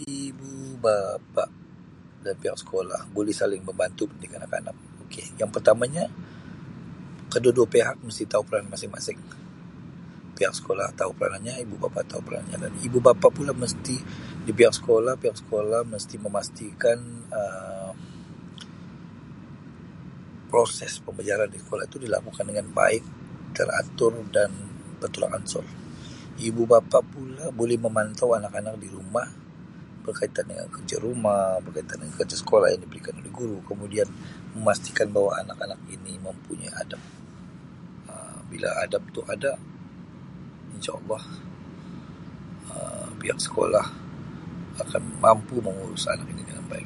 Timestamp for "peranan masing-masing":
8.46-9.20